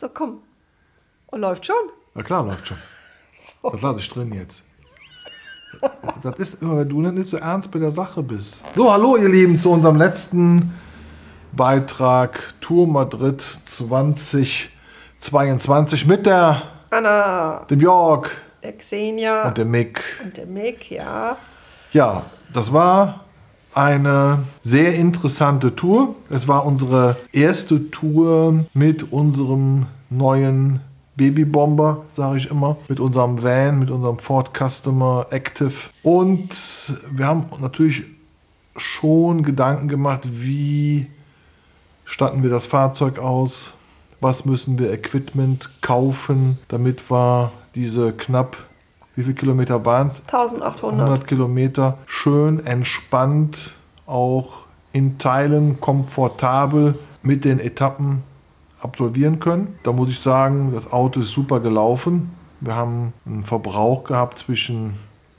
So, 0.00 0.08
komm. 0.08 0.42
Und 1.28 1.40
läuft 1.40 1.66
schon? 1.66 1.74
Na 2.14 2.22
klar, 2.22 2.44
läuft 2.44 2.68
schon. 2.68 2.76
Das 3.62 3.80
lasse 3.80 4.00
ich 4.00 4.08
drin 4.10 4.32
jetzt. 4.32 4.62
Das 6.22 6.36
ist 6.36 6.62
immer, 6.62 6.78
wenn 6.78 6.88
du 6.88 7.00
nicht 7.00 7.28
so 7.28 7.36
ernst 7.38 7.70
bei 7.70 7.78
der 7.78 7.90
Sache 7.90 8.22
bist. 8.22 8.62
So, 8.72 8.92
hallo 8.92 9.16
ihr 9.16 9.28
Lieben 9.28 9.58
zu 9.58 9.70
unserem 9.70 9.96
letzten 9.96 10.72
Beitrag 11.56 12.54
Tour 12.60 12.86
Madrid 12.86 13.40
2022 13.40 16.06
mit 16.06 16.26
der, 16.26 16.62
Anna, 16.90 17.64
dem 17.70 17.80
Jörg 17.80 18.30
der 18.62 18.76
Xenia 18.78 19.48
und 19.48 19.56
dem 19.58 19.70
Mick. 19.70 20.02
und 20.22 20.36
der 20.36 20.46
Mick, 20.46 20.90
ja. 20.90 21.36
Ja, 21.92 22.26
das 22.52 22.72
war 22.72 23.20
eine 23.74 24.44
sehr 24.62 24.94
interessante 24.94 25.74
Tour. 25.76 26.14
Es 26.30 26.48
war 26.48 26.66
unsere 26.66 27.16
erste 27.32 27.90
Tour 27.90 28.64
mit 28.72 29.12
unserem 29.12 29.86
neuen 30.10 30.80
Babybomber, 31.16 32.04
sage 32.12 32.38
ich 32.38 32.50
immer, 32.50 32.76
mit 32.88 33.00
unserem 33.00 33.42
Van, 33.42 33.78
mit 33.78 33.90
unserem 33.90 34.18
Ford 34.18 34.50
Customer 34.56 35.26
Active. 35.30 35.72
Und 36.02 36.50
wir 37.10 37.26
haben 37.26 37.46
natürlich 37.60 38.04
schon 38.76 39.42
Gedanken 39.42 39.88
gemacht, 39.88 40.22
wie 40.24 41.06
statten 42.04 42.42
wir 42.42 42.50
das 42.50 42.66
Fahrzeug 42.66 43.18
aus, 43.18 43.74
was 44.20 44.44
müssen 44.44 44.78
wir 44.78 44.92
Equipment 44.92 45.70
kaufen, 45.82 46.58
damit 46.68 47.10
wir 47.10 47.52
diese 47.74 48.12
knapp, 48.12 48.56
wie 49.16 49.22
viele 49.22 49.34
Kilometer 49.34 49.84
waren 49.84 50.08
es? 50.08 50.20
1800. 50.20 51.00
100 51.00 51.26
Kilometer 51.26 51.98
schön 52.06 52.64
entspannt, 52.64 53.74
auch 54.06 54.64
in 54.92 55.18
Teilen 55.18 55.80
komfortabel 55.80 56.98
mit 57.22 57.44
den 57.44 57.58
Etappen 57.58 58.22
absolvieren 58.80 59.40
können. 59.40 59.78
Da 59.82 59.92
muss 59.92 60.10
ich 60.10 60.20
sagen, 60.20 60.72
das 60.74 60.92
Auto 60.92 61.20
ist 61.20 61.30
super 61.30 61.60
gelaufen. 61.60 62.30
Wir 62.60 62.76
haben 62.76 63.12
einen 63.26 63.44
Verbrauch 63.44 64.04
gehabt 64.04 64.38
zwischen 64.38 64.94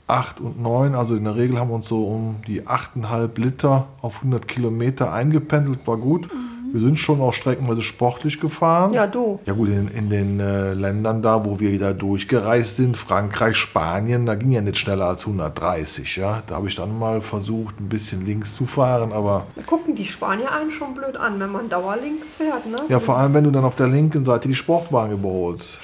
8 0.06 0.40
und 0.40 0.60
9. 0.60 0.94
Also 0.94 1.16
in 1.16 1.24
der 1.24 1.36
Regel 1.36 1.58
haben 1.58 1.70
wir 1.70 1.74
uns 1.74 1.88
so 1.88 2.04
um 2.04 2.36
die 2.46 2.62
8,5 2.62 3.40
Liter 3.40 3.86
auf 4.02 4.18
100 4.18 4.46
Kilometer 4.46 5.12
eingependelt. 5.12 5.86
War 5.86 5.96
gut. 5.96 6.28
Wir 6.76 6.82
sind 6.82 6.98
schon 6.98 7.22
auch 7.22 7.32
streckenweise 7.32 7.80
sportlich 7.80 8.38
gefahren. 8.38 8.92
Ja, 8.92 9.06
du. 9.06 9.40
Ja 9.46 9.54
gut, 9.54 9.70
in, 9.70 9.88
in 9.88 10.10
den 10.10 10.40
äh, 10.40 10.74
Ländern 10.74 11.22
da, 11.22 11.42
wo 11.46 11.58
wir 11.58 11.78
da 11.78 11.94
durchgereist 11.94 12.76
sind, 12.76 12.98
Frankreich, 12.98 13.56
Spanien, 13.56 14.26
da 14.26 14.34
ging 14.34 14.50
ja 14.52 14.60
nicht 14.60 14.76
schneller 14.76 15.06
als 15.06 15.22
130. 15.26 16.16
Ja? 16.16 16.42
Da 16.46 16.56
habe 16.56 16.68
ich 16.68 16.74
dann 16.74 16.98
mal 16.98 17.22
versucht, 17.22 17.80
ein 17.80 17.88
bisschen 17.88 18.26
links 18.26 18.54
zu 18.54 18.66
fahren, 18.66 19.14
aber 19.14 19.46
Da 19.56 19.62
gucken 19.62 19.94
die 19.94 20.04
Spanier 20.04 20.52
einen 20.52 20.70
schon 20.70 20.92
blöd 20.92 21.16
an, 21.16 21.40
wenn 21.40 21.50
man 21.50 21.70
dauerlinks 21.70 22.34
fährt, 22.34 22.66
ne? 22.66 22.76
ja, 22.90 23.00
vor 23.00 23.16
allem, 23.16 23.32
wenn 23.32 23.44
du 23.44 23.50
dann 23.50 23.64
auf 23.64 23.76
der 23.76 23.88
linken 23.88 24.26
Seite 24.26 24.46
die 24.46 24.54
Sportwagen 24.54 25.14
überholst. 25.14 25.78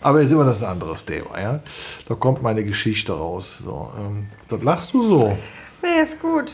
Aber 0.00 0.20
ist 0.20 0.30
immer 0.30 0.44
das 0.44 0.62
ein 0.62 0.68
anderes 0.70 1.06
Thema, 1.06 1.40
ja. 1.40 1.58
Da 2.06 2.14
kommt 2.14 2.40
meine 2.40 2.62
Geschichte 2.62 3.14
raus. 3.14 3.58
So, 3.64 3.90
ähm, 3.98 4.28
das 4.46 4.62
lachst 4.62 4.94
du 4.94 5.02
so. 5.08 5.36
Nee, 5.82 6.02
ist 6.04 6.22
gut. 6.22 6.52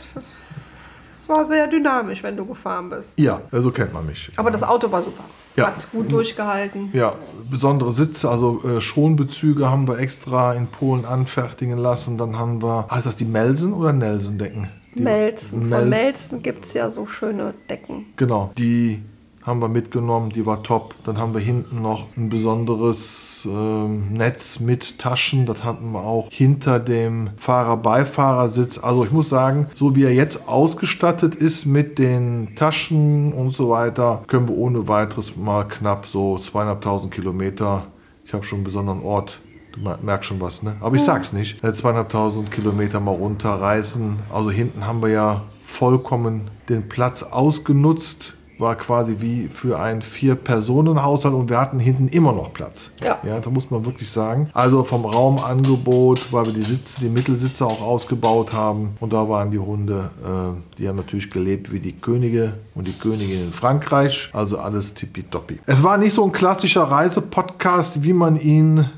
Es 1.24 1.28
war 1.30 1.46
sehr 1.46 1.66
dynamisch, 1.66 2.22
wenn 2.22 2.36
du 2.36 2.44
gefahren 2.44 2.90
bist. 2.90 3.18
Ja, 3.18 3.40
so 3.50 3.70
kennt 3.70 3.94
man 3.94 4.04
mich. 4.04 4.30
Aber 4.36 4.50
das 4.50 4.62
Auto 4.62 4.92
war 4.92 5.00
super. 5.02 5.24
Ja. 5.56 5.68
Hat 5.68 5.90
gut 5.90 6.12
durchgehalten. 6.12 6.90
Ja, 6.92 7.14
besondere 7.50 7.92
Sitze, 7.92 8.28
also 8.28 8.60
äh, 8.64 8.80
Schonbezüge 8.82 9.70
haben 9.70 9.88
wir 9.88 9.98
extra 10.00 10.52
in 10.52 10.66
Polen 10.66 11.06
anfertigen 11.06 11.78
lassen. 11.78 12.18
Dann 12.18 12.38
haben 12.38 12.60
wir, 12.62 12.88
heißt 12.90 13.06
das 13.06 13.16
die 13.16 13.24
Melsen 13.24 13.72
oder 13.72 13.94
Nelsen-Decken? 13.94 14.68
Melzen. 14.96 15.68
Mel- 15.70 15.78
Von 15.80 15.88
Melzen 15.88 16.42
gibt 16.42 16.66
es 16.66 16.74
ja 16.74 16.90
so 16.90 17.06
schöne 17.06 17.54
Decken. 17.70 18.04
Genau, 18.16 18.50
die 18.58 19.00
haben 19.44 19.60
wir 19.60 19.68
mitgenommen, 19.68 20.30
die 20.30 20.46
war 20.46 20.62
top. 20.62 20.94
Dann 21.04 21.18
haben 21.18 21.34
wir 21.34 21.40
hinten 21.40 21.82
noch 21.82 22.06
ein 22.16 22.30
besonderes 22.30 23.46
ähm, 23.46 24.12
Netz 24.14 24.58
mit 24.58 24.98
Taschen. 24.98 25.44
Das 25.44 25.62
hatten 25.64 25.92
wir 25.92 26.00
auch 26.00 26.28
hinter 26.30 26.80
dem 26.80 27.28
Fahrer-Beifahrersitz. 27.36 28.78
Also 28.78 29.04
ich 29.04 29.12
muss 29.12 29.28
sagen, 29.28 29.68
so 29.74 29.94
wie 29.94 30.04
er 30.04 30.14
jetzt 30.14 30.48
ausgestattet 30.48 31.34
ist 31.34 31.66
mit 31.66 31.98
den 31.98 32.54
Taschen 32.56 33.32
und 33.32 33.50
so 33.50 33.68
weiter, 33.68 34.22
können 34.26 34.48
wir 34.48 34.56
ohne 34.56 34.88
weiteres 34.88 35.36
mal 35.36 35.64
knapp 35.64 36.06
so 36.06 36.38
zweieinhalbtausend 36.38 37.12
Kilometer. 37.12 37.84
Ich 38.24 38.32
habe 38.32 38.44
schon 38.44 38.58
einen 38.58 38.64
besonderen 38.64 39.02
Ort. 39.02 39.40
Du 39.72 39.80
mer- 39.80 39.98
merkst 40.02 40.28
schon 40.28 40.40
was, 40.40 40.62
ne? 40.62 40.76
Aber 40.80 40.96
ich 40.96 41.02
sag's 41.02 41.32
nicht. 41.34 41.62
Äh, 41.62 41.72
Zweieinhalbtausend 41.72 42.50
Kilometer 42.50 42.98
mal 43.00 43.10
runterreißen. 43.14 44.16
Also 44.32 44.50
hinten 44.50 44.86
haben 44.86 45.02
wir 45.02 45.08
ja 45.10 45.42
vollkommen 45.66 46.50
den 46.68 46.88
Platz 46.88 47.22
ausgenutzt. 47.22 48.34
War 48.58 48.76
quasi 48.76 49.16
wie 49.18 49.48
für 49.48 49.78
einen 49.78 50.02
Vier-Personen-Haushalt 50.02 51.34
und 51.34 51.50
wir 51.50 51.60
hatten 51.60 51.78
hinten 51.78 52.08
immer 52.08 52.32
noch 52.32 52.52
Platz. 52.52 52.90
Ja. 53.02 53.18
ja, 53.24 53.40
da 53.40 53.50
muss 53.50 53.70
man 53.70 53.84
wirklich 53.84 54.10
sagen. 54.10 54.48
Also 54.52 54.84
vom 54.84 55.04
Raumangebot, 55.04 56.32
weil 56.32 56.46
wir 56.46 56.52
die 56.52 56.62
Sitze, 56.62 57.00
die 57.00 57.08
Mittelsitze 57.08 57.66
auch 57.66 57.80
ausgebaut 57.80 58.52
haben. 58.52 58.96
Und 59.00 59.12
da 59.12 59.28
waren 59.28 59.50
die 59.50 59.58
Hunde, 59.58 60.10
äh, 60.22 60.78
die 60.78 60.88
haben 60.88 60.96
natürlich 60.96 61.30
gelebt 61.30 61.72
wie 61.72 61.80
die 61.80 61.92
Könige 61.92 62.54
und 62.74 62.86
die 62.86 62.92
Königin 62.92 63.44
in 63.44 63.52
Frankreich. 63.52 64.30
Also 64.32 64.58
alles 64.58 64.94
tippitoppi. 64.94 65.60
Es 65.66 65.82
war 65.82 65.98
nicht 65.98 66.14
so 66.14 66.24
ein 66.24 66.32
klassischer 66.32 66.84
Reisepodcast, 66.84 68.02
wie 68.02 68.12
man 68.12 68.38
ihn 68.40 68.88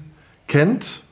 kennt. 0.46 1.02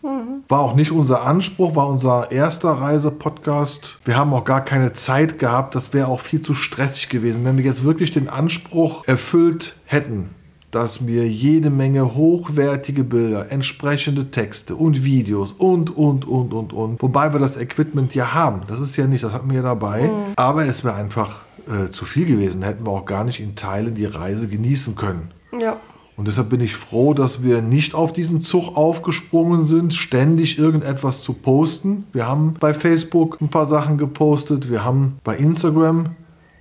War 0.49 0.61
auch 0.61 0.75
nicht 0.75 0.93
unser 0.93 1.23
Anspruch, 1.23 1.75
war 1.75 1.89
unser 1.89 2.31
erster 2.31 2.71
Reisepodcast. 2.71 3.99
Wir 4.05 4.17
haben 4.17 4.35
auch 4.35 4.45
gar 4.45 4.63
keine 4.63 4.93
Zeit 4.93 5.39
gehabt. 5.39 5.75
Das 5.75 5.95
wäre 5.95 6.09
auch 6.09 6.21
viel 6.21 6.43
zu 6.43 6.55
stressig 6.55 7.09
gewesen. 7.09 7.45
Wenn 7.45 7.57
wir 7.57 7.65
jetzt 7.65 7.85
wirklich 7.85 8.13
den 8.13 8.29
Anspruch 8.29 9.09
erfüllt 9.09 9.77
hätten, 9.87 10.31
dass 10.71 11.07
wir 11.07 11.27
jede 11.29 11.71
Menge 11.71 12.15
hochwertige 12.15 13.05
Bilder, 13.05 13.51
entsprechende 13.51 14.31
Texte 14.31 14.75
und 14.75 15.05
Videos 15.05 15.53
und, 15.53 15.97
und, 15.97 16.27
und, 16.27 16.53
und, 16.53 16.73
und. 16.73 17.01
Wobei 17.01 17.33
wir 17.33 17.41
das 17.41 17.57
Equipment 17.57 18.15
ja 18.15 18.35
haben. 18.35 18.63
Das 18.67 18.81
ist 18.81 18.97
ja 18.97 19.07
nicht, 19.07 19.23
das 19.23 19.33
hatten 19.33 19.49
wir 19.49 19.59
ja 19.59 19.63
dabei. 19.63 20.11
Aber 20.37 20.67
es 20.67 20.85
wäre 20.85 20.97
einfach 20.97 21.43
äh, 21.69 21.91
zu 21.91 22.05
viel 22.05 22.27
gewesen. 22.27 22.63
Hätten 22.63 22.85
wir 22.85 22.91
auch 22.91 23.07
gar 23.07 23.25
nicht 23.25 23.41
in 23.41 23.55
Teilen 23.55 23.95
die 23.95 24.05
Reise 24.05 24.49
genießen 24.49 24.97
können. 24.97 25.31
Ja. 25.59 25.77
Und 26.17 26.29
deshalb 26.29 26.49
bin 26.51 26.61
ich 26.61 26.77
froh, 26.77 27.13
dass 27.13 27.43
wir 27.43 27.61
nicht 27.61 27.95
auf 27.95 28.13
diesen 28.13 28.41
Zug 28.41 28.77
aufgesprungen 28.77 29.67
sind, 29.67 29.95
ständig 29.95 30.59
irgendetwas 30.59 31.23
zu 31.23 31.33
posten. 31.33 32.05
Wir 32.13 32.29
haben 32.29 32.55
bei 32.61 32.73
Facebook 32.73 33.41
ein 33.41 33.49
paar 33.49 33.67
Sachen 33.67 33.99
gepostet, 33.99 34.71
wir 34.71 34.85
haben 34.85 35.19
bei 35.25 35.37
Instagram 35.37 36.11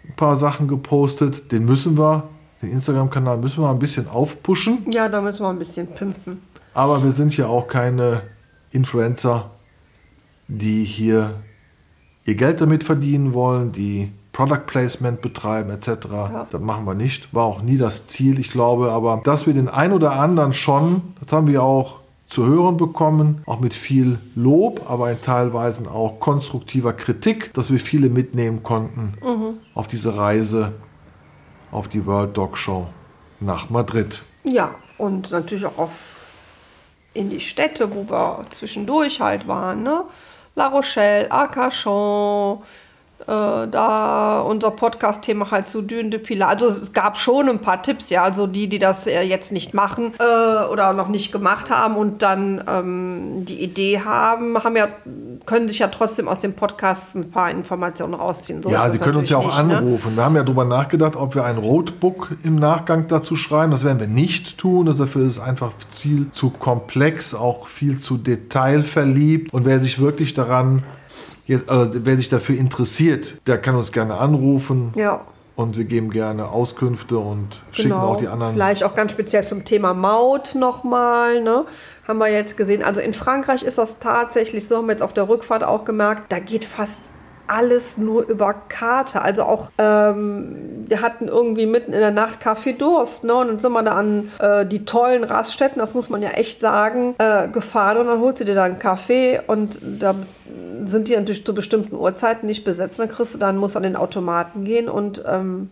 ein 0.07 0.15
paar 0.15 0.37
Sachen 0.37 0.67
gepostet. 0.67 1.51
Den 1.51 1.65
müssen 1.65 1.97
wir, 1.97 2.29
den 2.61 2.71
Instagram-Kanal 2.71 3.37
müssen 3.37 3.61
wir 3.61 3.69
ein 3.69 3.79
bisschen 3.79 4.07
aufpushen. 4.09 4.87
Ja, 4.91 5.07
da 5.07 5.21
müssen 5.21 5.41
wir 5.41 5.49
ein 5.49 5.59
bisschen 5.59 5.87
pimpen. 5.87 6.41
Aber 6.73 7.03
wir 7.03 7.11
sind 7.11 7.37
ja 7.37 7.45
auch 7.45 7.67
keine 7.67 8.23
Influencer, 8.71 9.51
die 10.47 10.83
hier 10.83 11.35
ihr 12.25 12.35
Geld 12.35 12.61
damit 12.61 12.83
verdienen 12.83 13.33
wollen, 13.33 13.71
die 13.71 14.11
Product 14.33 14.65
Placement 14.65 15.21
betreiben 15.21 15.69
etc. 15.69 16.07
Das 16.51 16.59
machen 16.59 16.85
wir 16.85 16.95
nicht. 16.95 17.33
War 17.33 17.45
auch 17.45 17.61
nie 17.61 17.77
das 17.77 18.07
Ziel, 18.07 18.39
ich 18.39 18.49
glaube. 18.49 18.91
Aber 18.91 19.21
dass 19.23 19.47
wir 19.47 19.53
den 19.53 19.69
ein 19.69 19.93
oder 19.93 20.13
anderen 20.19 20.53
schon, 20.53 21.13
das 21.21 21.31
haben 21.31 21.47
wir 21.47 21.63
auch 21.63 21.99
zu 22.27 22.45
hören 22.47 22.77
bekommen, 22.77 23.43
auch 23.45 23.59
mit 23.59 23.75
viel 23.75 24.17
Lob, 24.33 24.89
aber 24.89 25.11
in 25.11 25.21
teilweise 25.21 25.89
auch 25.89 26.19
konstruktiver 26.19 26.91
Kritik, 26.91 27.53
dass 27.53 27.71
wir 27.71 27.79
viele 27.79 28.09
mitnehmen 28.09 28.63
konnten 28.63 29.13
auf 29.75 29.87
diese 29.87 30.17
Reise 30.17 30.73
auf 31.71 31.87
die 31.87 32.05
World 32.05 32.35
Dog 32.35 32.57
Show 32.57 32.87
nach 33.39 33.69
Madrid. 33.69 34.23
Ja, 34.43 34.75
und 34.97 35.31
natürlich 35.31 35.65
auch 35.65 35.89
in 37.13 37.29
die 37.29 37.39
Städte, 37.39 37.93
wo 37.93 38.09
wir 38.09 38.45
zwischendurch 38.49 39.21
halt 39.21 39.47
waren, 39.47 39.83
ne? 39.83 40.03
La 40.55 40.67
Rochelle, 40.67 41.31
Arcachon, 41.31 42.59
da 43.31 44.41
unser 44.41 44.71
Podcast-Thema 44.71 45.51
halt 45.51 45.67
zu 45.67 45.81
Dune 45.81 46.09
de 46.09 46.19
Pilar. 46.19 46.49
Also 46.49 46.67
es 46.67 46.93
gab 46.93 47.17
schon 47.17 47.49
ein 47.49 47.59
paar 47.59 47.81
Tipps, 47.81 48.09
ja, 48.09 48.23
also 48.23 48.47
die, 48.47 48.67
die 48.67 48.79
das 48.79 49.07
äh, 49.07 49.21
jetzt 49.21 49.51
nicht 49.51 49.73
machen 49.73 50.13
äh, 50.19 50.65
oder 50.65 50.93
noch 50.93 51.07
nicht 51.07 51.31
gemacht 51.31 51.69
haben 51.69 51.95
und 51.95 52.21
dann 52.21 52.63
ähm, 52.67 53.45
die 53.45 53.61
Idee 53.61 54.01
haben, 54.01 54.61
haben 54.63 54.75
ja, 54.75 54.87
können 55.45 55.69
sich 55.69 55.79
ja 55.79 55.87
trotzdem 55.87 56.27
aus 56.27 56.39
dem 56.39 56.53
Podcast 56.53 57.15
ein 57.15 57.31
paar 57.31 57.51
Informationen 57.51 58.13
rausziehen. 58.13 58.63
So 58.63 58.69
ja, 58.69 58.89
Sie 58.89 58.97
können 58.97 59.17
uns 59.17 59.29
ja 59.29 59.37
auch 59.37 59.57
nicht, 59.57 59.67
ne? 59.67 59.77
anrufen. 59.77 60.15
Wir 60.15 60.25
haben 60.25 60.35
ja 60.35 60.43
darüber 60.43 60.65
nachgedacht, 60.65 61.15
ob 61.15 61.35
wir 61.35 61.45
ein 61.45 61.57
Roadbook 61.57 62.35
im 62.43 62.55
Nachgang 62.55 63.07
dazu 63.07 63.35
schreiben. 63.35 63.71
Das 63.71 63.83
werden 63.83 63.99
wir 63.99 64.07
nicht 64.07 64.57
tun. 64.57 64.85
Das 64.85 64.97
dafür 64.97 65.27
ist 65.27 65.37
es 65.37 65.39
einfach 65.39 65.71
viel 65.89 66.31
zu 66.31 66.49
komplex, 66.49 67.33
auch 67.33 67.67
viel 67.67 67.99
zu 67.99 68.17
detailverliebt. 68.17 69.53
Und 69.53 69.65
wer 69.65 69.79
sich 69.79 69.99
wirklich 69.99 70.33
daran, 70.33 70.83
jetzt, 71.45 71.69
also 71.69 71.91
wer 71.93 72.17
sich 72.17 72.29
dafür 72.29 72.57
interessiert, 72.57 73.35
der 73.47 73.57
kann 73.57 73.75
uns 73.75 73.91
gerne 73.91 74.15
anrufen. 74.15 74.93
Ja. 74.95 75.21
und 75.55 75.77
wir 75.77 75.85
geben 75.85 76.09
gerne 76.09 76.49
Auskünfte 76.49 77.17
und 77.19 77.61
schicken 77.71 77.93
auch 77.93 78.17
die 78.17 78.27
anderen. 78.27 78.53
Genau. 78.53 78.65
Vielleicht 78.65 78.83
auch 78.83 78.95
ganz 78.95 79.11
speziell 79.11 79.43
zum 79.43 79.65
Thema 79.65 79.93
Maut 79.93 80.55
nochmal. 80.55 81.41
Ne? 81.41 81.65
Haben 82.07 82.17
wir 82.17 82.29
jetzt 82.29 82.57
gesehen. 82.57 82.83
Also 82.83 83.01
in 83.01 83.13
Frankreich 83.13 83.63
ist 83.63 83.77
das 83.77 83.99
tatsächlich 83.99 84.67
so, 84.67 84.77
haben 84.77 84.87
wir 84.87 84.93
jetzt 84.93 85.03
auf 85.03 85.13
der 85.13 85.29
Rückfahrt 85.29 85.63
auch 85.63 85.85
gemerkt, 85.85 86.31
da 86.31 86.39
geht 86.39 86.65
fast 86.65 87.11
alles 87.47 87.97
nur 87.97 88.27
über 88.27 88.53
Karte. 88.69 89.21
Also 89.21 89.43
auch, 89.43 89.69
ähm, 89.77 90.85
wir 90.87 91.01
hatten 91.01 91.27
irgendwie 91.27 91.65
mitten 91.65 91.93
in 91.93 91.99
der 91.99 92.11
Nacht 92.11 92.39
Kaffee 92.39 92.73
Durst. 92.73 93.23
Ne? 93.23 93.33
Und 93.33 93.47
dann 93.47 93.59
sind 93.59 93.71
wir 93.73 93.83
da 93.83 93.91
an 93.91 94.31
äh, 94.39 94.65
die 94.65 94.85
tollen 94.85 95.23
Raststätten, 95.23 95.79
das 95.79 95.93
muss 95.93 96.09
man 96.09 96.21
ja 96.21 96.29
echt 96.29 96.61
sagen, 96.61 97.15
äh, 97.17 97.47
gefahren. 97.49 97.97
Und 97.97 98.07
dann 98.07 98.19
holst 98.21 98.41
du 98.41 98.45
dir 98.45 98.55
da 98.55 98.63
einen 98.63 98.79
Kaffee 98.79 99.41
und 99.45 99.79
da 99.81 100.15
sind 100.85 101.07
die 101.07 101.15
natürlich 101.15 101.45
zu 101.45 101.53
bestimmten 101.53 101.95
Uhrzeiten 101.95 102.45
nicht 102.45 102.63
besetzt. 102.63 102.99
Dann 102.99 103.09
kriegst 103.09 103.33
du 103.33 103.37
dann, 103.37 103.57
musst 103.57 103.77
an 103.77 103.83
den 103.83 103.95
Automaten 103.95 104.63
gehen 104.63 104.89
und 104.89 105.23
ähm, 105.27 105.69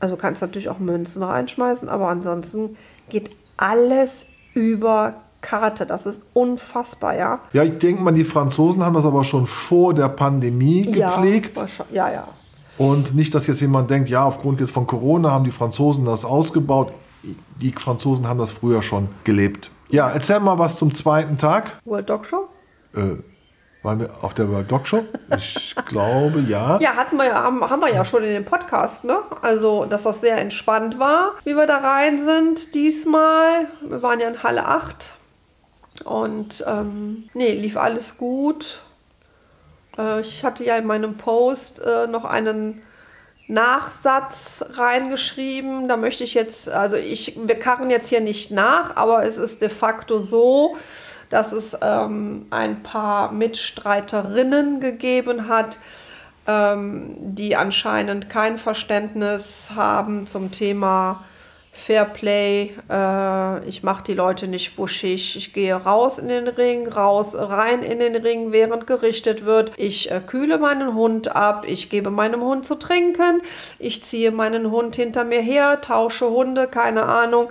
also 0.00 0.16
kannst 0.16 0.42
natürlich 0.42 0.68
auch 0.68 0.78
Münzen 0.78 1.22
reinschmeißen, 1.22 1.88
aber 1.88 2.08
ansonsten 2.08 2.76
geht 3.08 3.30
alles 3.56 4.26
über 4.54 5.14
Karte. 5.40 5.86
Das 5.86 6.06
ist 6.06 6.22
unfassbar, 6.34 7.16
ja. 7.16 7.40
Ja, 7.52 7.62
ich 7.62 7.78
denke 7.78 8.02
mal, 8.02 8.12
die 8.12 8.24
Franzosen 8.24 8.84
haben 8.84 8.94
das 8.94 9.04
aber 9.04 9.24
schon 9.24 9.46
vor 9.46 9.94
der 9.94 10.08
Pandemie 10.08 10.82
gepflegt. 10.82 11.56
Ja, 11.56 11.66
ja, 11.92 12.12
ja. 12.12 12.28
Und 12.76 13.14
nicht, 13.14 13.34
dass 13.34 13.46
jetzt 13.46 13.60
jemand 13.60 13.90
denkt, 13.90 14.08
ja, 14.08 14.24
aufgrund 14.24 14.60
jetzt 14.60 14.70
von 14.70 14.86
Corona 14.86 15.32
haben 15.32 15.44
die 15.44 15.50
Franzosen 15.50 16.04
das 16.04 16.24
ausgebaut. 16.24 16.92
Die 17.60 17.72
Franzosen 17.72 18.28
haben 18.28 18.38
das 18.38 18.50
früher 18.50 18.82
schon 18.82 19.08
gelebt. 19.24 19.70
Ja, 19.90 20.10
erzähl 20.10 20.38
mal 20.38 20.58
was 20.58 20.76
zum 20.76 20.94
zweiten 20.94 21.38
Tag. 21.38 21.80
World 21.84 22.08
Dog 22.08 22.24
Show? 22.24 22.48
Äh, 22.94 23.16
waren 23.82 24.00
wir 24.00 24.10
auf 24.22 24.34
der 24.34 24.50
World 24.50 24.70
Dog 24.70 24.86
Show? 24.86 25.04
Ich 25.36 25.74
glaube, 25.86 26.40
ja. 26.40 26.78
Ja, 26.80 26.96
hatten 26.96 27.16
wir, 27.16 27.32
haben, 27.34 27.68
haben 27.68 27.80
wir 27.80 27.92
ja 27.92 28.04
schon 28.04 28.24
in 28.24 28.32
dem 28.32 28.44
Podcast, 28.44 29.04
ne? 29.04 29.18
Also, 29.42 29.84
dass 29.84 30.02
das 30.02 30.20
sehr 30.20 30.38
entspannt 30.38 30.98
war, 30.98 31.34
wie 31.44 31.54
wir 31.54 31.66
da 31.66 31.78
rein 31.78 32.18
sind 32.18 32.74
diesmal. 32.74 33.66
Wir 33.82 34.02
waren 34.02 34.20
ja 34.20 34.28
in 34.28 34.42
Halle 34.42 34.66
8 34.66 35.10
und 36.04 36.64
ähm, 36.66 37.28
nee, 37.34 37.52
lief 37.52 37.76
alles 37.76 38.18
gut. 38.18 38.80
Äh, 39.96 40.20
ich 40.20 40.44
hatte 40.44 40.64
ja 40.64 40.76
in 40.76 40.86
meinem 40.86 41.16
Post 41.16 41.80
äh, 41.80 42.06
noch 42.06 42.24
einen 42.24 42.82
Nachsatz 43.48 44.64
reingeschrieben. 44.70 45.88
Da 45.88 45.96
möchte 45.96 46.22
ich 46.24 46.34
jetzt, 46.34 46.68
also 46.68 46.96
ich, 46.96 47.38
wir 47.46 47.58
karren 47.58 47.90
jetzt 47.90 48.08
hier 48.08 48.20
nicht 48.20 48.50
nach, 48.50 48.96
aber 48.96 49.24
es 49.24 49.38
ist 49.38 49.62
de 49.62 49.68
facto 49.68 50.20
so, 50.20 50.76
dass 51.30 51.52
es 51.52 51.76
ähm, 51.82 52.46
ein 52.50 52.82
paar 52.82 53.32
Mitstreiterinnen 53.32 54.80
gegeben 54.80 55.48
hat, 55.48 55.78
ähm, 56.46 57.14
die 57.18 57.56
anscheinend 57.56 58.30
kein 58.30 58.58
Verständnis 58.58 59.70
haben 59.74 60.26
zum 60.26 60.50
Thema 60.50 61.24
Fairplay. 61.78 62.74
Äh, 62.90 63.68
ich 63.68 63.82
mache 63.82 64.04
die 64.04 64.14
Leute 64.14 64.48
nicht 64.48 64.76
wuschig. 64.78 65.36
Ich 65.36 65.52
gehe 65.52 65.74
raus 65.74 66.18
in 66.18 66.28
den 66.28 66.48
Ring, 66.48 66.88
raus, 66.88 67.34
rein 67.36 67.82
in 67.82 68.00
den 68.00 68.16
Ring, 68.16 68.52
während 68.52 68.86
gerichtet 68.86 69.44
wird. 69.44 69.72
Ich 69.76 70.10
äh, 70.10 70.20
kühle 70.26 70.58
meinen 70.58 70.94
Hund 70.94 71.34
ab. 71.34 71.64
Ich 71.66 71.88
gebe 71.90 72.10
meinem 72.10 72.42
Hund 72.42 72.66
zu 72.66 72.74
trinken. 72.74 73.42
Ich 73.78 74.04
ziehe 74.04 74.32
meinen 74.32 74.70
Hund 74.70 74.96
hinter 74.96 75.24
mir 75.24 75.40
her, 75.40 75.80
tausche 75.80 76.28
Hunde, 76.30 76.66
keine 76.66 77.04
Ahnung. 77.04 77.48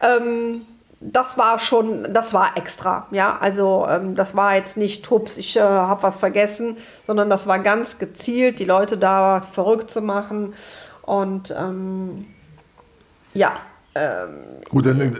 Ähm, 0.00 0.62
das 1.00 1.38
war 1.38 1.58
schon, 1.58 2.12
das 2.12 2.34
war 2.34 2.56
extra, 2.56 3.06
ja, 3.12 3.36
also 3.38 3.86
ähm, 3.88 4.14
das 4.16 4.34
war 4.34 4.56
jetzt 4.56 4.76
nicht, 4.76 5.08
hups, 5.10 5.36
ich 5.36 5.56
äh, 5.56 5.60
habe 5.60 6.02
was 6.02 6.16
vergessen, 6.16 6.76
sondern 7.06 7.30
das 7.30 7.46
war 7.46 7.60
ganz 7.60 7.98
gezielt, 7.98 8.58
die 8.58 8.64
Leute 8.64 8.98
da 8.98 9.40
verrückt 9.52 9.90
zu 9.90 10.00
machen 10.02 10.54
und 11.02 11.54
ähm, 11.56 12.26
ja. 13.34 13.52
Ähm, 13.98 14.28
Gut, 14.68 14.86
dann 14.86 15.00
äh, 15.00 15.10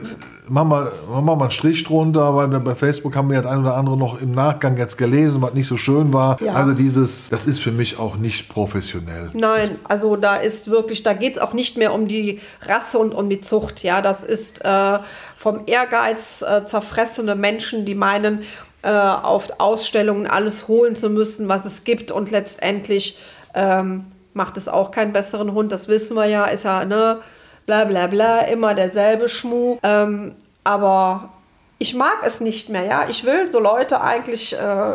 machen 0.47 0.69
wir, 0.69 0.93
machen 1.09 1.25
wir 1.25 1.37
mal 1.37 1.45
einen 1.45 1.51
Strich 1.51 1.85
drunter, 1.85 2.35
weil 2.35 2.51
wir 2.51 2.61
bei 2.61 2.75
Facebook 2.75 3.17
haben 3.17 3.31
wir 3.31 3.41
das 3.43 3.51
ein 3.51 3.61
oder 3.61 3.77
andere 3.77 3.97
noch 3.97 4.21
im 4.21 4.33
Nachgang 4.33 4.77
jetzt 4.77 4.99
gelesen, 4.99 5.41
was 5.43 5.55
nicht 5.55 5.67
so 5.67 5.77
schön 5.77 6.13
war. 6.13 6.41
Ja. 6.43 6.55
Also 6.55 6.75
dieses, 6.75 7.29
das 7.31 7.47
ist 7.47 7.61
für 7.61 7.73
mich 7.73 7.99
auch 7.99 8.17
nicht 8.17 8.49
professionell. 8.49 9.31
Nein, 9.33 9.77
also 9.85 10.17
da 10.17 10.37
ist 10.37 10.71
wirklich, 10.71 11.03
da 11.03 11.15
geht 11.15 11.37
es 11.37 11.39
auch 11.39 11.55
nicht 11.55 11.77
mehr 11.79 11.93
um 11.93 12.09
die 12.09 12.41
Rasse 12.63 12.99
und 12.99 13.15
um 13.15 13.29
die 13.31 13.41
Zucht. 13.41 13.83
Ja, 13.83 14.03
das 14.03 14.23
ist 14.23 14.65
äh, 14.65 14.99
vom 15.37 15.61
Ehrgeiz 15.67 16.43
äh, 16.43 16.67
zerfressene 16.67 17.35
Menschen, 17.35 17.85
die 17.87 17.95
meinen, 17.95 18.43
äh, 18.83 18.91
auf 18.91 19.49
Ausstellungen 19.59 20.27
alles 20.27 20.69
holen 20.69 20.95
zu 20.95 21.11
müssen, 21.11 21.49
was 21.49 21.65
es 21.65 21.85
gibt 21.85 22.11
und 22.11 22.31
letztendlich 22.31 23.19
ähm, 23.55 24.05
macht 24.35 24.57
es 24.57 24.69
auch 24.69 24.91
keinen 24.91 25.13
besseren 25.13 25.53
Hund. 25.53 25.73
Das 25.73 25.89
wissen 25.89 26.17
wir 26.17 26.27
ja, 26.27 26.45
ist 26.45 26.65
ja, 26.65 26.85
ne? 26.85 27.19
Bla 27.69 27.85
bla 27.85 28.07
bla, 28.07 28.41
immer 28.41 28.75
derselbe 28.75 29.29
Schmuh. 29.29 29.77
Ähm, 29.83 30.33
aber 30.65 31.29
ich 31.77 31.95
mag 31.95 32.17
es 32.25 32.41
nicht 32.41 32.71
mehr, 32.71 32.85
ja. 32.85 33.05
Ich 33.11 33.25
will 33.25 33.53
so 33.53 33.61
Leute 33.61 34.01
eigentlich 34.01 34.55
äh, 34.55 34.95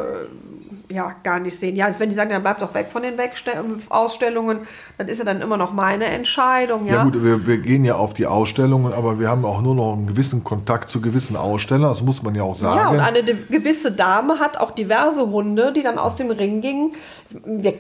ja 0.90 1.16
gar 1.24 1.40
nicht 1.40 1.58
sehen. 1.58 1.76
Ja, 1.76 1.86
als 1.86 2.00
wenn 2.00 2.10
die 2.10 2.16
sagen, 2.16 2.32
dann 2.32 2.42
bleib 2.42 2.58
doch 2.60 2.74
weg 2.74 2.88
von 2.92 3.04
den 3.04 3.16
Wegste 3.20 3.52
Ausstellungen, 3.90 4.62
dann 4.98 5.08
ist 5.08 5.20
ja 5.20 5.24
dann 5.24 5.42
immer 5.42 5.56
noch 5.56 5.72
meine 5.72 6.06
Entscheidung, 6.06 6.88
ja. 6.88 6.96
Ja 6.96 7.04
gut, 7.04 7.24
wir, 7.24 7.46
wir 7.46 7.58
gehen 7.58 7.86
ja 7.86 7.96
auf 7.96 8.16
die 8.16 8.26
Ausstellungen, 8.26 8.92
aber 8.92 9.20
wir 9.20 9.30
haben 9.30 9.46
auch 9.46 9.62
nur 9.62 9.76
noch 9.76 9.94
einen 9.94 10.08
gewissen 10.08 10.44
Kontakt 10.44 10.90
zu 10.90 11.00
gewissen 11.00 11.36
Ausstellern, 11.36 11.90
das 11.90 12.02
muss 12.02 12.24
man 12.24 12.34
ja 12.34 12.42
auch 12.42 12.56
sagen. 12.56 12.80
Ja, 12.80 12.90
und 12.90 13.00
eine 13.00 13.24
gewisse 13.24 13.92
Dame 13.92 14.40
hat 14.40 14.58
auch 14.58 14.72
diverse 14.72 15.30
Hunde, 15.30 15.74
die 15.74 15.84
dann 15.84 16.00
aus 16.00 16.16
dem 16.16 16.32
Ring 16.32 16.62
gingen. 16.62 16.94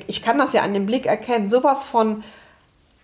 Ich 0.05 0.21
kann 0.21 0.37
das 0.37 0.53
ja 0.53 0.61
an 0.61 0.75
dem 0.75 0.85
Blick 0.85 1.07
erkennen, 1.07 1.49
sowas 1.49 1.83
von 1.83 2.23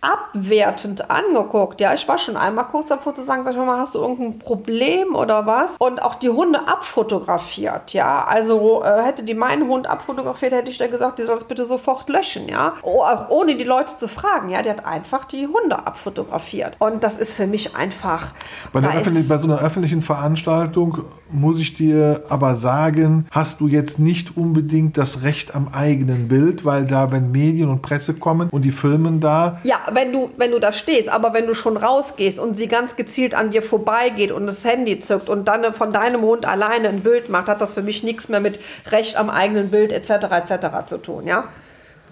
abwertend 0.00 1.10
angeguckt. 1.10 1.80
Ja, 1.80 1.92
ich 1.92 2.08
war 2.08 2.18
schon 2.18 2.36
einmal 2.36 2.66
kurz 2.66 2.88
davor 2.88 3.14
zu 3.14 3.22
sagen, 3.22 3.44
sag 3.44 3.52
ich 3.52 3.58
mal, 3.58 3.78
hast 3.78 3.94
du 3.94 3.98
irgendein 3.98 4.38
Problem 4.38 5.14
oder 5.14 5.46
was? 5.46 5.76
Und 5.78 6.00
auch 6.02 6.14
die 6.14 6.30
Hunde 6.30 6.66
abfotografiert, 6.66 7.92
ja. 7.92 8.24
Also 8.24 8.82
äh, 8.82 9.02
hätte 9.02 9.24
die 9.24 9.34
meinen 9.34 9.68
Hund 9.68 9.88
abfotografiert, 9.88 10.52
hätte 10.52 10.70
ich 10.70 10.78
dir 10.78 10.88
gesagt, 10.88 11.18
die 11.18 11.24
soll 11.24 11.34
das 11.34 11.44
bitte 11.44 11.66
sofort 11.66 12.08
löschen, 12.08 12.48
ja. 12.48 12.74
Oh, 12.82 13.02
auch 13.02 13.28
ohne 13.28 13.56
die 13.56 13.64
Leute 13.64 13.96
zu 13.96 14.08
fragen, 14.08 14.48
ja. 14.48 14.62
Die 14.62 14.70
hat 14.70 14.86
einfach 14.86 15.26
die 15.26 15.46
Hunde 15.46 15.86
abfotografiert. 15.86 16.76
Und 16.78 17.04
das 17.04 17.16
ist 17.16 17.34
für 17.34 17.46
mich 17.46 17.76
einfach. 17.76 18.28
Bei, 18.72 18.80
bei 18.80 19.38
so 19.38 19.46
einer 19.46 19.60
öffentlichen 19.60 20.02
Veranstaltung 20.02 21.04
muss 21.32 21.60
ich 21.60 21.74
dir 21.74 22.24
aber 22.28 22.54
sagen, 22.56 23.26
hast 23.30 23.60
du 23.60 23.68
jetzt 23.68 23.98
nicht 23.98 24.36
unbedingt 24.36 24.96
das 24.96 25.22
Recht 25.22 25.54
am 25.54 25.68
eigenen 25.68 26.28
Bild, 26.28 26.64
weil 26.64 26.86
da, 26.86 27.12
wenn 27.12 27.30
Medien 27.30 27.68
und 27.68 27.82
Presse 27.82 28.14
kommen 28.14 28.48
und 28.50 28.62
die 28.62 28.72
filmen 28.72 29.20
da, 29.20 29.60
Ja, 29.64 29.80
wenn 29.92 30.12
du, 30.12 30.30
wenn 30.36 30.50
du 30.50 30.58
da 30.58 30.72
stehst, 30.72 31.08
aber 31.08 31.32
wenn 31.32 31.46
du 31.46 31.54
schon 31.54 31.76
rausgehst 31.76 32.38
und 32.38 32.58
sie 32.58 32.68
ganz 32.68 32.96
gezielt 32.96 33.34
an 33.34 33.50
dir 33.50 33.62
vorbeigeht 33.62 34.32
und 34.32 34.46
das 34.46 34.64
Handy 34.64 35.00
zückt 35.00 35.28
und 35.28 35.46
dann 35.48 35.72
von 35.74 35.92
deinem 35.92 36.22
Hund 36.22 36.46
alleine 36.46 36.88
ein 36.88 37.00
Bild 37.00 37.28
macht, 37.28 37.48
hat 37.48 37.60
das 37.60 37.72
für 37.72 37.82
mich 37.82 38.02
nichts 38.02 38.28
mehr 38.28 38.40
mit 38.40 38.60
Recht 38.90 39.16
am 39.16 39.30
eigenen 39.30 39.70
Bild 39.70 39.92
etc. 39.92 40.10
etc. 40.32 40.86
zu 40.86 40.98
tun, 40.98 41.26
ja? 41.26 41.44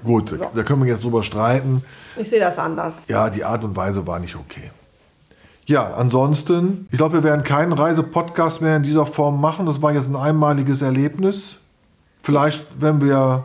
gut, 0.04 0.38
da 0.54 0.62
können 0.62 0.84
wir 0.84 0.92
jetzt 0.92 1.04
drüber 1.04 1.22
streiten. 1.22 1.84
Ich 2.16 2.30
sehe 2.30 2.40
das 2.40 2.58
anders. 2.58 3.02
Ja, 3.08 3.30
die 3.30 3.44
Art 3.44 3.64
und 3.64 3.76
Weise 3.76 4.06
war 4.06 4.18
nicht 4.18 4.37
okay. 4.37 4.70
Ja, 5.68 5.92
ansonsten, 5.94 6.88
ich 6.90 6.96
glaube, 6.96 7.16
wir 7.18 7.22
werden 7.25 7.44
keinen 7.44 7.75
Reisepodcast 7.75 8.62
mehr 8.62 8.76
in 8.76 8.82
dieser 8.82 9.04
Form 9.04 9.38
machen. 9.38 9.66
Das 9.66 9.82
war 9.82 9.92
jetzt 9.92 10.08
ein 10.08 10.16
einmaliges 10.16 10.80
Erlebnis. 10.80 11.56
Vielleicht, 12.22 12.64
wenn 12.80 13.02
wir 13.02 13.44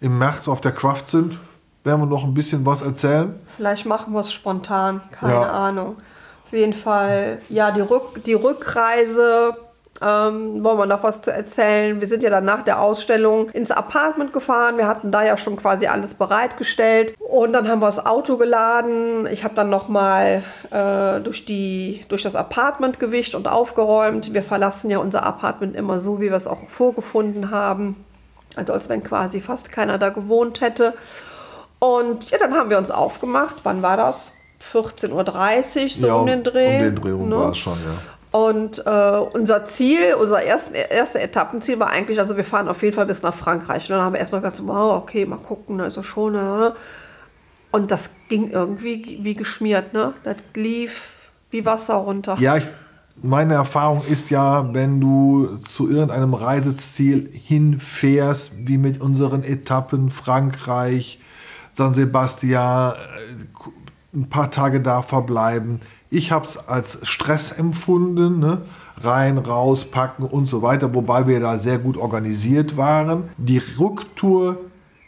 im 0.00 0.18
März 0.18 0.48
auf 0.48 0.60
der 0.60 0.72
Craft 0.72 1.04
sind, 1.06 1.38
werden 1.84 2.00
wir 2.00 2.06
noch 2.06 2.24
ein 2.24 2.34
bisschen 2.34 2.66
was 2.66 2.82
erzählen. 2.82 3.36
Vielleicht 3.56 3.86
machen 3.86 4.12
wir 4.12 4.18
es 4.18 4.32
spontan, 4.32 5.00
keine 5.12 5.32
Ja. 5.34 5.42
Ahnung. 5.68 5.96
Auf 6.44 6.52
jeden 6.52 6.72
Fall, 6.72 7.38
ja, 7.48 7.70
die, 7.70 7.82
Rück, 7.82 8.24
die 8.24 8.34
Rückreise, 8.34 9.54
ähm, 10.02 10.64
wollen 10.64 10.78
wir 10.78 10.86
noch 10.86 11.02
was 11.02 11.20
zu 11.20 11.30
erzählen. 11.30 12.00
Wir 12.00 12.06
sind 12.06 12.22
ja 12.22 12.30
dann 12.30 12.44
nach 12.46 12.62
der 12.62 12.80
Ausstellung 12.80 13.50
ins 13.50 13.70
Apartment 13.70 14.32
gefahren. 14.32 14.78
Wir 14.78 14.86
hatten 14.86 15.10
da 15.12 15.22
ja 15.24 15.36
schon 15.36 15.56
quasi 15.56 15.86
alles 15.88 16.14
bereitgestellt. 16.14 17.14
Und 17.18 17.52
dann 17.52 17.68
haben 17.68 17.80
wir 17.80 17.86
das 17.86 18.04
Auto 18.06 18.38
geladen. 18.38 19.26
Ich 19.26 19.44
habe 19.44 19.54
dann 19.54 19.68
nochmal 19.68 20.42
äh, 20.70 21.20
durch, 21.20 21.44
die- 21.44 22.04
durch 22.08 22.22
das 22.22 22.34
Apartment 22.34 22.98
gewischt 22.98 23.34
und 23.34 23.46
aufgeräumt. 23.46 24.32
Wir 24.32 24.42
verlassen 24.42 24.88
ja 24.90 24.98
unser 24.98 25.22
Apartment 25.24 25.76
immer 25.76 26.00
so, 26.00 26.18
wie 26.20 26.30
wir 26.30 26.36
es 26.36 26.46
auch 26.46 26.68
vorgefunden 26.68 27.50
haben. 27.50 27.96
Also 28.56 28.72
als 28.72 28.88
wenn 28.88 29.04
quasi 29.04 29.40
fast 29.40 29.70
keiner 29.70 29.98
da 29.98 30.08
gewohnt 30.08 30.60
hätte. 30.62 30.94
Und 31.78 32.30
ja, 32.30 32.38
dann 32.38 32.54
haben 32.54 32.70
wir 32.70 32.78
uns 32.78 32.90
aufgemacht. 32.90 33.56
Wann 33.64 33.82
war 33.82 33.96
das? 33.96 34.32
14.30 34.72 35.12
Uhr, 35.84 35.88
so 35.90 36.06
ja, 36.06 36.14
um 36.14 36.26
den 36.26 36.42
Dreh. 36.44 36.76
Um 36.78 36.82
den 36.82 36.96
Dreh 36.96 37.10
rum 37.12 37.28
ne? 37.28 37.36
war 37.36 37.50
es 37.50 37.58
schon, 37.58 37.74
ja. 37.84 37.92
Und 38.32 38.86
äh, 38.86 39.18
unser 39.32 39.64
Ziel, 39.64 40.14
unser 40.14 40.42
ersten, 40.42 40.74
erste 40.74 41.20
Etappenziel 41.20 41.80
war 41.80 41.90
eigentlich, 41.90 42.20
also 42.20 42.36
wir 42.36 42.44
fahren 42.44 42.68
auf 42.68 42.82
jeden 42.82 42.94
Fall 42.94 43.06
bis 43.06 43.22
nach 43.22 43.34
Frankreich. 43.34 43.90
Und 43.90 43.96
dann 43.96 44.04
haben 44.04 44.12
wir 44.12 44.20
erstmal 44.20 44.40
gesagt, 44.40 44.62
oh, 44.64 44.94
okay, 44.94 45.26
mal 45.26 45.38
gucken, 45.38 45.80
also 45.80 46.02
schon. 46.04 46.34
Ne? 46.34 46.74
Und 47.72 47.90
das 47.90 48.10
ging 48.28 48.50
irgendwie 48.50 49.18
wie 49.22 49.34
geschmiert, 49.34 49.92
ne? 49.92 50.14
Das 50.24 50.36
lief 50.54 51.30
wie 51.50 51.64
Wasser 51.64 51.94
runter. 51.94 52.36
Ja, 52.38 52.56
ich, 52.56 52.64
meine 53.22 53.54
Erfahrung 53.54 54.02
ist 54.08 54.30
ja, 54.30 54.72
wenn 54.72 55.00
du 55.00 55.58
zu 55.68 55.88
irgendeinem 55.90 56.34
Reiseziel 56.34 57.28
hinfährst, 57.32 58.52
wie 58.56 58.78
mit 58.78 59.00
unseren 59.00 59.42
Etappen 59.42 60.10
Frankreich, 60.10 61.20
San 61.72 61.94
Sebastian, 61.94 62.94
äh, 62.94 64.16
ein 64.16 64.28
paar 64.28 64.50
Tage 64.50 64.80
da 64.80 65.02
verbleiben. 65.02 65.80
Ich 66.10 66.32
habe 66.32 66.44
es 66.44 66.68
als 66.68 66.98
Stress 67.02 67.52
empfunden, 67.52 68.40
ne? 68.40 68.62
rein, 69.02 69.38
raus, 69.38 69.84
packen 69.84 70.24
und 70.24 70.46
so 70.46 70.60
weiter, 70.60 70.94
wobei 70.94 71.26
wir 71.26 71.40
da 71.40 71.58
sehr 71.58 71.78
gut 71.78 71.96
organisiert 71.96 72.76
waren. 72.76 73.30
Die 73.38 73.62
Rücktour 73.78 74.58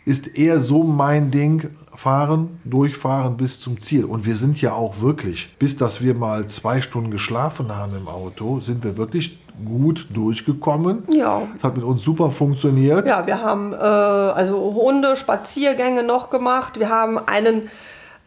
ist 0.05 0.37
eher 0.37 0.61
so 0.61 0.85
mein 0.85 1.31
Ding, 1.31 1.71
fahren, 1.95 2.61
durchfahren 2.65 3.37
bis 3.37 3.61
zum 3.61 3.81
Ziel. 3.81 4.05
Und 4.05 4.25
wir 4.25 4.35
sind 4.35 4.61
ja 4.61 4.73
auch 4.73 5.01
wirklich, 5.01 5.55
bis 5.59 5.77
dass 5.77 6.01
wir 6.01 6.15
mal 6.15 6.47
zwei 6.47 6.81
Stunden 6.81 7.11
geschlafen 7.11 7.77
haben 7.77 7.97
im 7.97 8.09
Auto, 8.09 8.61
sind 8.61 8.83
wir 8.83 8.97
wirklich 8.97 9.39
gut 9.65 10.07
durchgekommen. 10.11 11.03
Ja. 11.11 11.43
Das 11.55 11.65
hat 11.65 11.77
mit 11.77 11.85
uns 11.85 12.03
super 12.03 12.31
funktioniert. 12.31 13.07
Ja, 13.07 13.27
wir 13.27 13.41
haben 13.41 13.73
äh, 13.73 13.77
also 13.77 14.75
Hunde, 14.75 15.17
Spaziergänge 15.17 16.03
noch 16.03 16.31
gemacht. 16.31 16.79
Wir 16.79 16.89
haben 16.89 17.19
einen, 17.19 17.69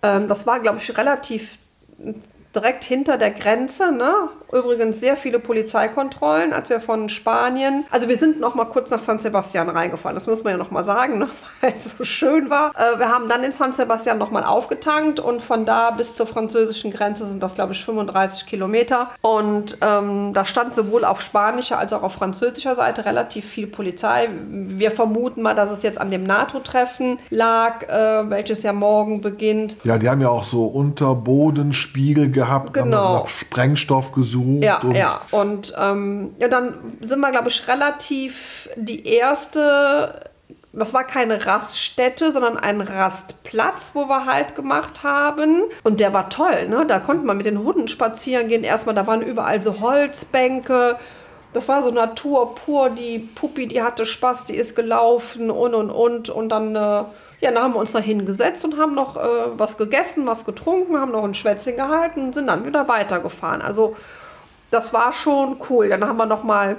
ähm, 0.03 0.27
das 0.27 0.45
war 0.45 0.59
glaube 0.59 0.77
ich 0.79 0.95
relativ 0.97 1.57
direkt 2.55 2.83
hinter 2.83 3.17
der 3.17 3.31
Grenze. 3.31 3.91
Ne? 3.91 4.29
Übrigens 4.51 4.99
sehr 4.99 5.17
viele 5.17 5.39
Polizeikontrollen, 5.39 6.53
als 6.53 6.69
wir 6.69 6.79
von 6.79 7.09
Spanien, 7.09 7.85
also 7.91 8.07
wir 8.07 8.15
sind 8.15 8.39
noch 8.39 8.55
mal 8.55 8.65
kurz 8.65 8.89
nach 8.89 8.99
San 8.99 9.19
Sebastian 9.19 9.69
reingefahren, 9.69 10.15
das 10.15 10.27
muss 10.27 10.43
man 10.43 10.51
ja 10.51 10.57
noch 10.57 10.71
mal 10.71 10.83
sagen, 10.83 11.17
ne? 11.17 11.27
weil 11.61 11.73
es 11.77 11.97
so 11.97 12.05
schön 12.05 12.49
war. 12.49 12.71
Äh, 12.75 12.99
wir 12.99 13.09
haben 13.09 13.27
dann 13.27 13.43
in 13.43 13.51
San 13.51 13.73
Sebastian 13.73 14.17
noch 14.17 14.31
mal 14.31 14.43
aufgetankt 14.43 15.19
und 15.19 15.41
von 15.41 15.65
da 15.65 15.91
bis 15.91 16.15
zur 16.15 16.27
französischen 16.27 16.91
Grenze 16.91 17.27
sind 17.27 17.43
das, 17.43 17.55
glaube 17.55 17.73
ich, 17.73 17.83
35 17.83 18.45
Kilometer. 18.45 19.09
Und 19.21 19.77
ähm, 19.81 20.31
da 20.33 20.45
stand 20.45 20.73
sowohl 20.73 21.05
auf 21.05 21.21
spanischer 21.21 21.77
als 21.77 21.91
auch 21.91 22.03
auf 22.03 22.13
französischer 22.13 22.75
Seite 22.75 23.05
relativ 23.05 23.45
viel 23.45 23.67
Polizei. 23.67 24.29
Wir 24.49 24.91
vermuten 24.91 25.41
mal, 25.41 25.55
dass 25.55 25.71
es 25.71 25.83
jetzt 25.83 25.99
an 25.99 26.11
dem 26.11 26.23
NATO-Treffen 26.23 27.19
lag, 27.29 27.83
äh, 27.89 28.29
welches 28.29 28.63
ja 28.63 28.73
morgen 28.73 29.21
beginnt. 29.21 29.77
Ja, 29.83 29.97
die 29.97 30.09
haben 30.09 30.21
ja 30.21 30.29
auch 30.29 30.45
so 30.45 30.65
Unterbodenspiegel 30.65 32.31
gehabt, 32.31 32.44
Genau. 32.71 32.97
haben 32.97 33.13
nach 33.13 33.29
Sprengstoff 33.29 34.11
gesucht. 34.11 34.63
Ja, 34.63 34.79
und 34.79 34.95
ja. 34.95 35.21
Und 35.31 35.73
ähm, 35.79 36.35
ja, 36.39 36.47
dann 36.47 36.73
sind 37.01 37.19
wir, 37.19 37.31
glaube 37.31 37.49
ich, 37.49 37.67
relativ 37.67 38.69
die 38.75 39.07
erste. 39.07 40.29
Das 40.73 40.93
war 40.93 41.05
keine 41.05 41.45
Raststätte, 41.45 42.33
sondern 42.33 42.57
ein 42.57 42.81
Rastplatz, 42.81 43.91
wo 43.93 44.09
wir 44.09 44.25
halt 44.25 44.57
gemacht 44.57 45.03
haben. 45.03 45.63
Und 45.83 46.01
der 46.01 46.11
war 46.11 46.29
toll, 46.29 46.67
ne? 46.67 46.85
Da 46.85 46.99
konnte 46.99 47.25
man 47.25 47.37
mit 47.37 47.45
den 47.45 47.59
Hunden 47.59 47.87
spazieren 47.87 48.49
gehen. 48.49 48.65
Erstmal, 48.65 48.93
da 48.93 49.07
waren 49.07 49.21
überall 49.21 49.63
so 49.63 49.79
Holzbänke. 49.79 50.97
Das 51.53 51.69
war 51.69 51.81
so 51.81 51.91
Natur 51.91 52.55
pur. 52.55 52.89
Die 52.89 53.19
Puppi, 53.19 53.67
die 53.67 53.81
hatte 53.81 54.05
Spaß, 54.05 54.43
die 54.43 54.55
ist 54.55 54.75
gelaufen 54.75 55.49
und 55.49 55.73
und 55.73 55.89
und. 55.89 56.29
Und 56.29 56.49
dann, 56.49 56.75
äh, 56.75 57.03
ja, 57.41 57.51
dann 57.51 57.63
haben 57.63 57.73
wir 57.73 57.79
uns 57.79 57.91
da 57.91 57.99
hingesetzt 57.99 58.63
und 58.65 58.77
haben 58.77 58.95
noch 58.95 59.17
äh, 59.17 59.57
was 59.57 59.77
gegessen, 59.77 60.25
was 60.25 60.45
getrunken, 60.45 60.97
haben 60.97 61.11
noch 61.11 61.23
ein 61.23 61.33
Schwätzchen 61.33 61.75
gehalten 61.75 62.21
und 62.21 62.33
sind 62.33 62.47
dann 62.47 62.65
wieder 62.65 62.87
weitergefahren. 62.87 63.61
Also, 63.61 63.95
das 64.71 64.93
war 64.93 65.13
schon 65.13 65.57
cool. 65.69 65.89
Dann 65.89 66.03
haben 66.05 66.17
wir 66.17 66.25
noch 66.25 66.43
mal 66.43 66.77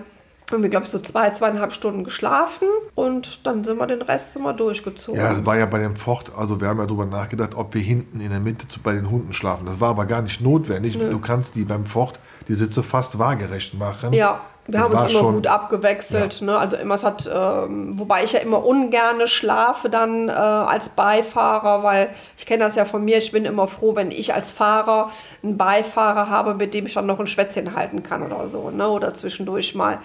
irgendwie, 0.50 0.70
glaube 0.70 0.86
ich, 0.86 0.92
so 0.92 1.00
zwei, 1.00 1.30
zweieinhalb 1.30 1.72
Stunden 1.72 2.04
geschlafen 2.04 2.68
und 2.94 3.46
dann 3.46 3.64
sind 3.64 3.78
wir 3.78 3.86
den 3.86 4.02
Rest 4.02 4.32
sind 4.32 4.42
wir 4.42 4.52
durchgezogen. 4.52 5.20
Ja, 5.20 5.32
das 5.32 5.44
war 5.44 5.56
ja 5.56 5.66
bei 5.66 5.80
dem 5.80 5.96
Fort, 5.96 6.30
also 6.36 6.60
wir 6.60 6.68
haben 6.68 6.78
ja 6.78 6.86
darüber 6.86 7.04
nachgedacht, 7.04 7.56
ob 7.56 7.75
wir 7.75 7.80
hinten 7.80 8.20
in 8.20 8.30
der 8.30 8.38
Mitte 8.38 8.68
zu, 8.68 8.80
bei 8.80 8.92
den 8.92 9.10
Hunden 9.10 9.32
schlafen. 9.32 9.66
Das 9.66 9.80
war 9.80 9.90
aber 9.90 10.06
gar 10.06 10.22
nicht 10.22 10.40
notwendig. 10.40 10.98
Du 10.98 11.18
kannst 11.18 11.56
die 11.56 11.64
beim 11.64 11.84
Fort 11.84 12.20
die 12.46 12.54
Sitze 12.54 12.84
fast 12.84 13.18
waagerecht 13.18 13.75
machen. 13.75 14.12
Ja, 14.12 14.40
wir 14.68 14.80
haben 14.80 14.94
uns 14.94 15.12
immer 15.12 15.32
gut 15.32 15.46
abgewechselt. 15.46 16.42
Ne? 16.42 16.56
Also 16.58 16.76
immer 16.76 16.96
es 16.96 17.02
hat, 17.02 17.30
ähm, 17.32 17.99
wobei 17.99 18.25
ich 18.25 18.32
ja 18.32 18.40
immer 18.40 18.64
ungerne 18.64 19.28
schlafe 19.28 19.88
dann 19.90 20.28
äh, 20.28 20.32
als 20.32 20.88
Beifahrer, 20.88 21.82
weil 21.82 22.08
ich 22.37 22.46
kenne 22.46 22.64
das 22.64 22.75
ja 22.75 22.85
von 22.85 23.04
mir. 23.04 23.18
Ich 23.18 23.32
bin 23.32 23.44
immer 23.44 23.68
froh, 23.68 23.94
wenn 23.94 24.11
ich 24.11 24.35
als 24.35 24.50
Fahrer 24.50 25.11
einen 25.42 25.56
Beifahrer 25.56 26.28
habe, 26.30 26.54
mit 26.54 26.75
dem 26.75 26.87
ich 26.87 26.94
dann 26.94 27.06
noch 27.06 27.20
ein 27.20 27.26
Schwätzchen 27.26 27.75
halten 27.76 28.02
kann 28.02 28.23
oder 28.23 28.49
so, 28.49 28.70
ne? 28.70 28.88
Oder 28.88 29.14
zwischendurch 29.14 29.75
mal. 29.75 29.99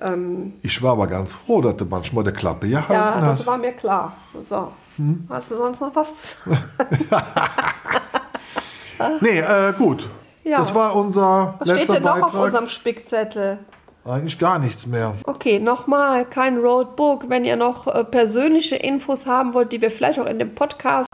Ähm, 0.00 0.54
Ich 0.62 0.82
war 0.82 0.92
aber 0.92 1.06
ganz 1.06 1.32
froh, 1.32 1.60
dass 1.60 1.76
du 1.76 1.84
manchmal 1.86 2.24
die 2.24 2.32
Klappe 2.32 2.68
gehalten 2.68 2.92
ja, 2.92 3.20
das 3.20 3.24
hast. 3.40 3.46
war 3.46 3.56
mir 3.58 3.72
klar. 3.72 4.12
So. 4.48 4.72
Hm? 4.96 5.26
Hast 5.28 5.50
du 5.50 5.56
sonst 5.56 5.80
noch 5.80 5.94
was? 5.94 6.08
Nee, 9.20 9.40
äh, 9.40 9.72
gut. 9.76 10.08
Ja. 10.42 10.58
Das 10.60 10.74
war 10.74 10.94
unser 10.96 11.54
Was 11.58 11.68
steht 11.68 11.78
letzter 11.80 11.94
denn 11.94 12.02
noch 12.04 12.14
auf 12.16 12.20
Beitrag. 12.32 12.44
unserem 12.46 12.68
Spickzettel? 12.68 13.58
Eigentlich 14.06 14.38
gar 14.38 14.58
nichts 14.58 14.86
mehr. 14.86 15.14
Okay, 15.24 15.58
nochmal 15.58 16.24
kein 16.24 16.58
Roadbook. 16.58 17.28
Wenn 17.28 17.44
ihr 17.44 17.56
noch 17.56 17.86
äh, 17.88 18.04
persönliche 18.04 18.76
Infos 18.76 19.26
haben 19.26 19.52
wollt, 19.52 19.72
die 19.72 19.82
wir 19.82 19.90
vielleicht 19.90 20.20
auch 20.20 20.26
in 20.26 20.38
dem 20.38 20.54
Podcast 20.54 21.08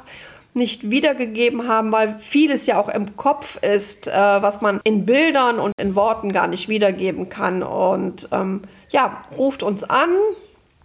nicht 0.55 0.91
wiedergegeben 0.91 1.67
haben, 1.67 1.91
weil 1.93 2.17
vieles 2.19 2.67
ja 2.67 2.79
auch 2.79 2.91
im 2.91 3.17
Kopf 3.17 3.57
ist, 3.63 4.09
äh, 4.09 4.13
was 4.13 4.61
man 4.61 4.81
in 4.85 5.07
Bildern 5.07 5.59
und 5.59 5.73
in 5.81 5.97
Worten 5.97 6.33
gar 6.33 6.47
nicht 6.47 6.69
wiedergeben 6.69 7.31
kann. 7.31 7.63
Und 7.63 8.29
ähm, 8.33 8.63
ja, 8.91 9.25
ruft 9.39 9.63
uns 9.63 9.85
an. 9.85 10.11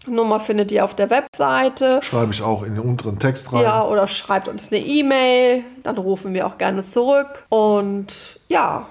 Nummer 0.07 0.39
findet 0.39 0.71
ihr 0.71 0.85
auf 0.85 0.95
der 0.95 1.09
Webseite. 1.09 1.99
Schreibe 2.01 2.31
ich 2.31 2.41
auch 2.41 2.63
in 2.63 2.75
den 2.75 2.83
unteren 2.83 3.19
Text 3.19 3.51
rein. 3.51 3.63
Ja, 3.63 3.83
oder 3.83 4.07
schreibt 4.07 4.47
uns 4.47 4.71
eine 4.71 4.79
E-Mail, 4.79 5.65
dann 5.83 5.97
rufen 5.97 6.33
wir 6.33 6.47
auch 6.47 6.57
gerne 6.57 6.83
zurück. 6.83 7.45
Und 7.49 8.39
ja, 8.47 8.87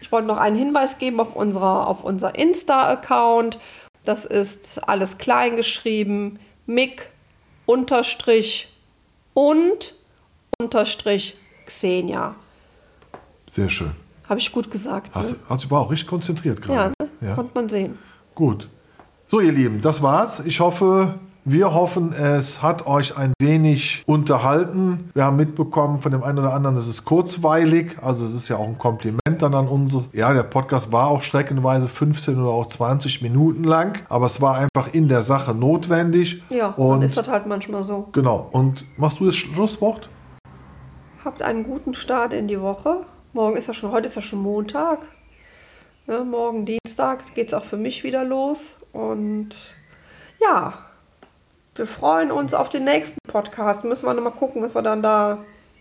ich 0.00 0.10
wollte 0.12 0.28
noch 0.28 0.36
einen 0.38 0.56
Hinweis 0.56 0.98
geben 0.98 1.20
auf, 1.20 1.34
unserer, 1.36 1.86
auf 1.88 2.04
unser 2.04 2.34
Insta-Account. 2.38 3.58
Das 4.04 4.24
ist 4.24 4.88
alles 4.88 5.18
klein 5.18 5.56
geschrieben. 5.56 6.38
Mick 6.66 7.10
unterstrich 7.66 8.72
und 9.34 9.94
unterstrich 10.58 11.36
Xenia. 11.66 12.34
Sehr 13.50 13.70
schön. 13.70 13.92
Habe 14.28 14.40
ich 14.40 14.52
gut 14.52 14.70
gesagt. 14.70 15.14
Hast, 15.14 15.32
Ne? 15.32 15.36
hast 15.48 15.64
du 15.70 15.76
auch 15.76 15.90
richtig 15.90 16.08
konzentriert 16.08 16.58
Ja, 16.60 16.64
gerade. 16.64 16.92
ne? 17.20 17.34
konnte 17.34 17.52
man 17.54 17.68
sehen. 17.68 17.98
Gut. 18.34 18.68
So, 19.30 19.40
ihr 19.40 19.52
Lieben, 19.52 19.80
das 19.82 20.00
war's. 20.02 20.40
Ich 20.40 20.60
hoffe, 20.60 21.14
wir 21.50 21.72
hoffen, 21.72 22.12
es 22.12 22.62
hat 22.62 22.86
euch 22.86 23.16
ein 23.16 23.32
wenig 23.40 24.02
unterhalten. 24.06 25.10
Wir 25.14 25.24
haben 25.24 25.36
mitbekommen 25.36 26.00
von 26.00 26.12
dem 26.12 26.22
einen 26.22 26.38
oder 26.38 26.52
anderen, 26.52 26.76
es 26.76 26.86
ist 26.86 27.04
kurzweilig. 27.04 27.96
Also 28.02 28.26
es 28.26 28.34
ist 28.34 28.48
ja 28.48 28.56
auch 28.56 28.66
ein 28.66 28.78
Kompliment 28.78 29.20
dann 29.40 29.54
an 29.54 29.66
uns. 29.66 29.96
Ja, 30.12 30.34
der 30.34 30.42
Podcast 30.42 30.92
war 30.92 31.08
auch 31.08 31.22
streckenweise 31.22 31.88
15 31.88 32.38
oder 32.40 32.50
auch 32.50 32.66
20 32.66 33.22
Minuten 33.22 33.64
lang, 33.64 34.00
aber 34.08 34.26
es 34.26 34.40
war 34.40 34.58
einfach 34.58 34.92
in 34.92 35.08
der 35.08 35.22
Sache 35.22 35.54
notwendig. 35.54 36.42
Ja, 36.50 36.74
dann 36.76 36.86
und 36.86 37.02
ist 37.02 37.16
das 37.16 37.28
halt 37.28 37.46
manchmal 37.46 37.82
so. 37.82 38.08
genau. 38.12 38.48
Und 38.52 38.84
machst 38.98 39.20
du 39.20 39.26
das 39.26 39.36
Schlusswort? 39.36 40.08
Habt 41.24 41.42
einen 41.42 41.62
guten 41.62 41.94
Start 41.94 42.32
in 42.32 42.48
die 42.48 42.60
Woche. 42.60 43.06
Morgen 43.32 43.56
ist 43.56 43.68
ja 43.68 43.74
schon, 43.74 43.90
heute 43.92 44.06
ist 44.06 44.16
ja 44.16 44.22
schon 44.22 44.40
Montag. 44.40 45.00
Ne, 46.06 46.24
morgen 46.24 46.64
Dienstag 46.64 47.34
geht 47.34 47.48
es 47.48 47.54
auch 47.54 47.64
für 47.64 47.76
mich 47.76 48.04
wieder 48.04 48.24
los. 48.24 48.80
Und 48.92 49.74
ja, 50.40 50.74
wir 51.78 51.86
freuen 51.86 52.30
uns 52.30 52.54
auf 52.54 52.68
den 52.68 52.84
nächsten 52.84 53.18
Podcast. 53.28 53.84
Müssen 53.84 54.06
wir 54.06 54.14
nochmal 54.14 54.32
gucken, 54.32 54.62
was 54.62 54.74
wir 54.74 54.82
dann 54.82 55.02
da, 55.02 55.38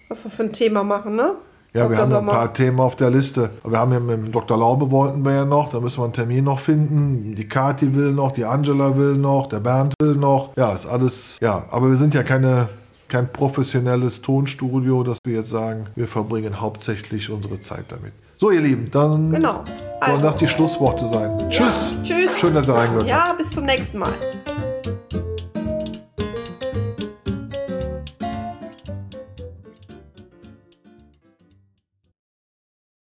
was 0.09 0.23
wir 0.23 0.31
für 0.31 0.43
ein 0.43 0.53
Thema 0.53 0.83
machen, 0.83 1.15
ne? 1.15 1.31
Ja, 1.73 1.89
wir 1.89 1.97
Dr. 1.97 2.05
haben 2.05 2.11
ja 2.11 2.19
ein 2.19 2.25
paar 2.27 2.53
Themen 2.53 2.79
auf 2.79 2.95
der 2.95 3.09
Liste. 3.09 3.49
Wir 3.63 3.77
haben 3.77 3.91
ja 3.91 3.99
mit 3.99 4.17
dem 4.17 4.31
Dr. 4.31 4.57
Laube 4.57 4.89
wollten 4.89 5.23
wir 5.25 5.33
ja 5.33 5.45
noch, 5.45 5.69
da 5.69 5.79
müssen 5.79 5.99
wir 5.99 6.05
einen 6.05 6.13
Termin 6.13 6.43
noch 6.45 6.59
finden. 6.59 7.35
Die 7.35 7.47
Kati 7.47 7.93
will 7.93 8.13
noch, 8.13 8.31
die 8.31 8.45
Angela 8.45 8.95
will 8.97 9.15
noch, 9.15 9.47
der 9.47 9.59
Bernd 9.59 9.93
will 10.01 10.15
noch. 10.15 10.51
Ja, 10.55 10.71
ist 10.73 10.85
alles, 10.87 11.37
ja, 11.41 11.65
aber 11.69 11.89
wir 11.89 11.97
sind 11.97 12.13
ja 12.13 12.23
keine, 12.23 12.69
kein 13.09 13.27
professionelles 13.31 14.21
Tonstudio, 14.21 15.03
dass 15.03 15.17
wir 15.25 15.35
jetzt 15.35 15.49
sagen, 15.49 15.87
wir 15.95 16.07
verbringen 16.07 16.61
hauptsächlich 16.61 17.29
unsere 17.29 17.59
Zeit 17.59 17.85
damit. 17.89 18.13
So, 18.37 18.49
ihr 18.51 18.61
Lieben, 18.61 18.89
dann 18.91 19.31
Genau. 19.31 19.51
sollen 19.51 19.65
Also. 19.99 20.25
das 20.25 20.37
die 20.37 20.47
Schlussworte 20.47 21.05
sein. 21.05 21.37
Tschüss. 21.49 21.97
Tschüss. 22.03 22.39
Schön, 22.39 22.53
dass 22.53 22.67
ihr 22.69 22.75
reingehört 22.75 23.11
habt. 23.11 23.27
Ja, 23.27 23.33
bis 23.33 23.49
zum 23.49 23.65
nächsten 23.65 23.97
Mal. 23.99 24.13